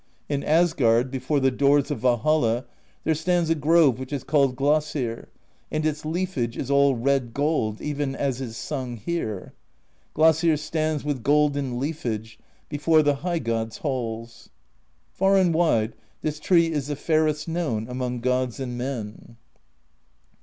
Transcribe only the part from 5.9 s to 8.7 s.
leafage is all red gold, even as is